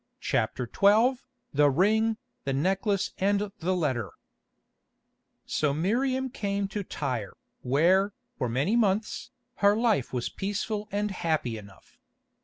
CHAPTER 0.19 0.67
XII 0.67 1.17
THE 1.53 1.69
RING, 1.69 2.17
THE 2.43 2.53
NECKLACE 2.53 3.11
AND 3.19 3.51
THE 3.59 3.75
LETTER 3.75 4.09
So 5.45 5.75
Miriam 5.75 6.29
came 6.31 6.67
to 6.69 6.83
Tyre, 6.83 7.35
where, 7.61 8.15
for 8.35 8.49
many 8.49 8.75
months, 8.75 9.29
her 9.57 9.77
life 9.77 10.11
was 10.11 10.27
peaceful 10.27 10.89
and 10.91 11.11
happy 11.11 11.55
enough. 11.55 11.99